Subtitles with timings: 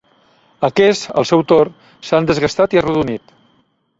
[0.67, 1.77] Aquests al seu torn
[2.09, 3.37] s'han desgastat i arrodonit.